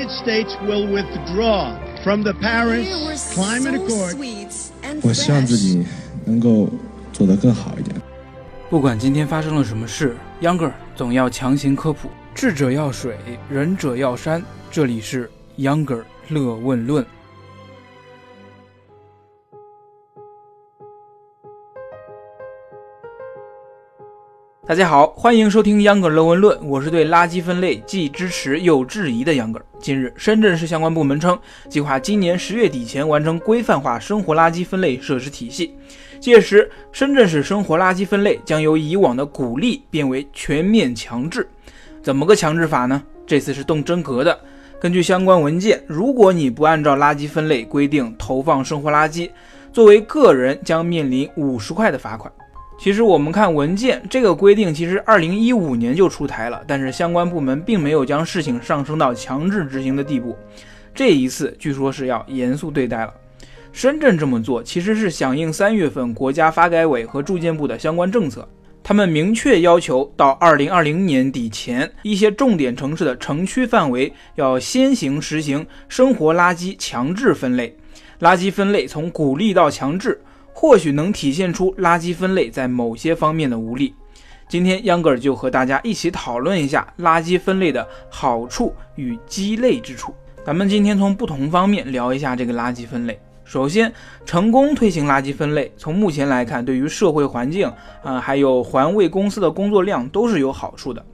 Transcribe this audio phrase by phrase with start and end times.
[0.00, 4.16] United States will withdraw from the Paris Climate Accord.
[5.02, 5.84] 我希望自己
[6.24, 6.70] 能够
[7.12, 7.94] 做得更好一点。
[8.70, 12.08] 不管今天发生了什么事，Younger 总要强行科普。
[12.34, 13.18] 智者要水，
[13.50, 14.42] 仁者要山。
[14.70, 17.04] 这里是 Younger 乐问论。
[24.70, 29.60] 大家好，欢迎收听《秧歌乐问论》，我是对垃圾分类既支持又质疑的秧歌。
[29.80, 31.36] 近日，深圳市相关部门称，
[31.68, 35.74] 计划今年十月底前完成规范化生活垃圾分类设施体系，
[36.20, 41.48] 届时深圳市生活垃圾分类将由以往的鼓励变为全面强制。
[42.00, 43.02] 怎么个强制法呢？
[43.26, 44.38] 这次是动真格的。
[44.80, 49.28] 根据相关文件，如果你不按照垃圾分类规定投放生活垃圾，
[49.72, 52.32] 作为个人将面临五十块的罚款。
[52.82, 60.34] 其实我们看文件，这个规定其实二零一五年就出台了，但是相关部门并没有将事情上升到强制执行的地步。
[60.94, 63.12] 这一次据说是要严肃对待了。
[63.70, 68.48] 深圳这么做其实是响应三月份国家发改委和住建部的相关政策，
[68.82, 77.76] 他们明确要求到二零二零年底前，一些重点城市的城区范围要先行实行生活垃圾强制分类，
[78.20, 80.18] 垃圾分类从鼓励到强制。
[80.52, 83.94] 或许能体现出垃圾分类在某些方面的无力。
[84.48, 90.14] 今天秧歌尔就和大家一起讨论一下垃圾分类的好处与鸡肋之处。
[90.44, 93.18] 咱们今天从不同方面聊一下这个垃圾分类。
[93.44, 93.92] 首先，
[94.24, 101.04] 成功推行垃圾分类，从目前来看，对于社会环境啊，还有环卫公司的工作量都是有好处的。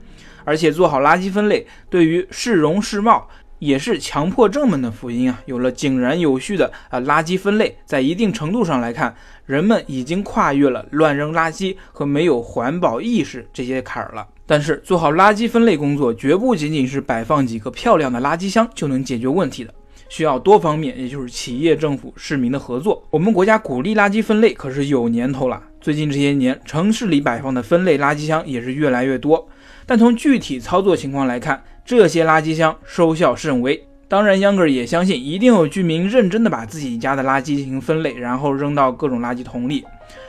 [0.43, 3.27] 而且做好垃圾分类，对于市容市貌。
[3.59, 5.41] 也是强迫症们的福音啊！
[5.45, 14.27] 有了井然有序的啊垃圾分类，在一定程度上来看，人们已经跨越了乱扔垃圾和没有环保意识这些坎儿了。
[14.45, 19.73] 但是做好垃圾分类工作，绝不仅仅是摆放几个漂亮的垃圾箱就能解决问题的，
[20.07, 23.03] 需要多方面，也就是企业、政府、市民的合作。
[23.09, 29.49] 我们国家鼓励垃圾分类可是有年头了，最近这些年，城市里摆放的分类垃圾箱也是越来越多。
[29.85, 33.81] 但从具体操作情况来看，这些垃圾箱收效甚微。
[34.09, 39.85] 当然，秧歌儿也相信，一定有居民认真的把自己家的垃圾进行分类，然后扔到各种垃圾桶里。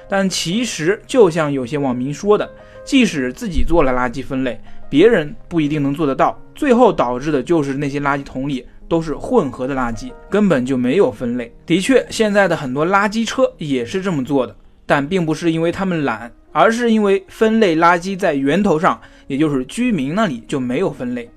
[0.09, 2.49] 但其实，就像有些网民说的，
[2.85, 6.41] 即使自己做了垃圾分类，别人不一定能做得到。
[6.55, 11.53] 最后导致的就是那些垃圾桶里都是混合的垃圾，根本就没有分类。
[11.67, 14.55] 的确，现在的很多垃圾车也是这么做的，
[14.87, 21.29] 但并不是因为他们懒，而是因为分类垃圾在源头上，也就是居民那里就没有分类。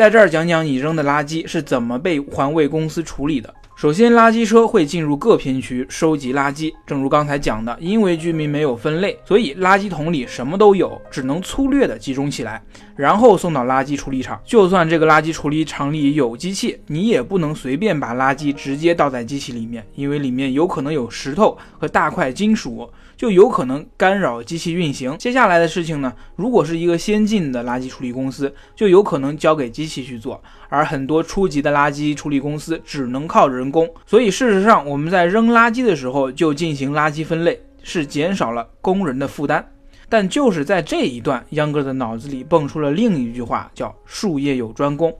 [0.00, 3.54] 在这儿讲讲你扔的垃圾是怎么被环卫公司处理的。
[3.80, 6.70] 首先，垃圾车会进入各片区收集垃圾。
[6.86, 12.62] 正如刚才讲的，因为居民没有分类，所以垃圾桶里什么都有，只能粗略的集中起来，
[12.94, 14.38] 然后送到垃圾处理厂。
[14.44, 22.86] 就算这个垃圾处理厂里有机器，你也不能随便把垃圾直接倒在机器里面，因为里面有可能有石头和大块金属。
[23.16, 25.14] 就有可能干扰机器运行。
[25.18, 30.40] 接下来的事情呢，如果是一个先进的垃圾处理公司，就有可能交给机器去做；
[30.70, 33.86] 而很多初级的垃圾处理公司只能靠人工。
[34.06, 39.62] 所以事实上，我们在扔垃圾的时候就进行垃圾分类，是减少了工人的负担。
[40.08, 45.14] 但就是在这一段，秧歌的脑子里蹦出了另一句话，叫“术业有专攻”。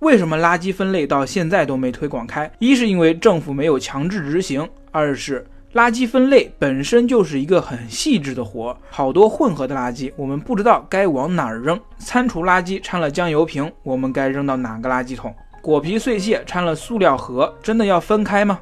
[0.00, 2.52] 为什么垃圾分类到现在都没推广开？
[2.58, 5.46] 一是因为政府没有强制执行，二是。
[5.76, 11.78] 垃圾分类本身就是一个很细致的活，好多混合的垃圾，我们不知道该往哪儿扔。
[11.98, 15.34] 餐厨垃圾掺了酱油瓶，我们该扔到哪个垃圾桶？
[15.60, 18.58] 果皮碎屑掺了塑料盒，真的要分开吗？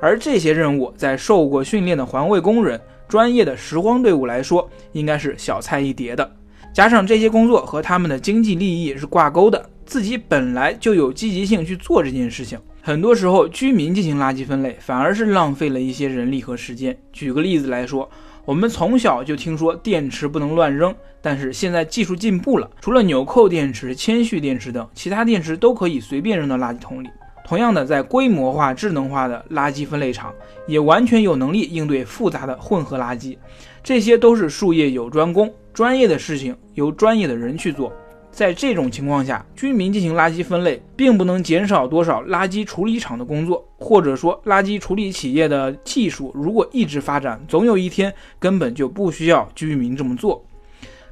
[0.00, 6.32] 而这些任务，在受过训练的环卫工人、专业的拾荒队伍来说，应该是小菜一碟的。
[6.72, 12.58] 加上这些工作和他们的经济利益是挂钩的，自己本来就有积极性去做这件事情。
[12.86, 16.94] 很多时候，居民进行垃圾分类，反而是浪费了一些人力和时间。
[17.14, 18.06] 举个例子来说，
[18.44, 27.08] 我们从小就听说电池不能乱扔，但是现在技术进步了，除了纽扣电池、铅蓄电池等，其他电池都可以随便扔到垃圾桶里。
[27.46, 30.30] 同样的，在规模化、智能化的垃圾分类厂，
[30.68, 33.38] 也完全有能力应对复杂的混合垃圾。
[33.82, 37.90] 这些都是术业有专攻，专业的事情由专业的人去做。
[38.34, 50.44] 在这种情况下，居民进行垃圾分类，并不能减少多少垃圾处理厂的工作，或者说，垃圾处理企业的技术如果一直发展，总有一天根本就不需要居民这么做。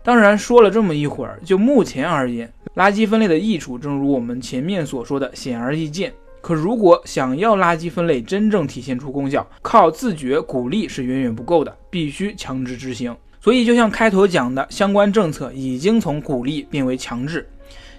[0.02, 6.12] 当然，说了这么一会儿，就目前而言，垃圾分类的益处，正如我们前面所说的，显而易见。
[6.40, 13.16] 可如果想要垃圾分类真正体现出功效，靠自觉鼓励是远远不够的，必须强制执行。
[13.42, 17.44] 所以，就像开头讲的，相关政策已经从鼓励变为强制。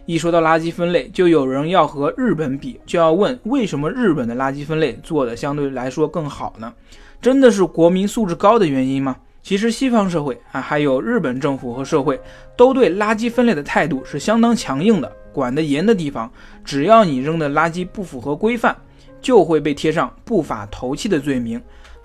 [0.05, 6.73] 一说到垃圾分类，就有人要和日本比，就要问为什么日本的垃圾分类做的相对来说更好呢？
[7.21, 9.17] 真的是国民素质高的原因吗？
[9.41, 12.17] 其实西方社会啊，还有日本政府和社会，
[12.55, 15.11] 都对垃圾分类的态度是相当强硬的。
[15.33, 16.31] 管得严的地方，
[16.63, 18.73] 只要你扔的垃圾不符合规范，
[19.21, 21.61] 就会被贴上不法投弃的罪名，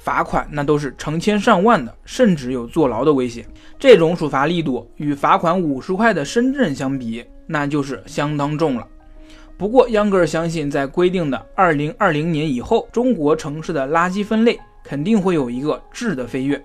[0.09, 3.45] 罚款那都是成千上万的，甚至有坐牢的危险。
[3.79, 8.87] 这种处罚力度与罚款五十块的深圳相比，那就是相当重了。
[9.59, 16.59] 不过，央格尔相信，在规定的二零二零年以后，中国城市的垃圾分类肯定会有一个质的飞跃。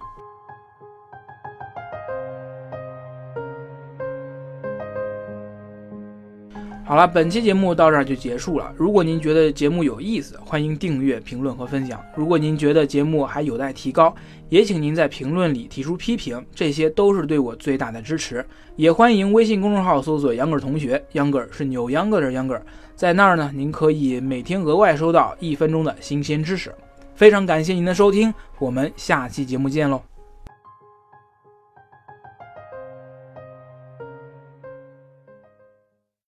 [6.85, 8.73] 好了，本期节目到这儿就结束了。
[8.75, 12.03] 如果您觉得节目有意思，欢迎订阅、评论和分享。
[12.13, 14.13] 如果您觉得节目还有待提高，
[14.49, 18.45] 也请您在评论里提出批评，这些都是对我最大的支持。
[18.75, 22.61] 也欢迎微信公众号搜索“秧歌同学”，秧歌是扭秧歌的秧歌，
[22.95, 26.73] 在那儿呢，您可以每天额外收到一分钟的新鲜知识。
[27.15, 30.12] 非常感谢您的收听，我们下期节目见喽。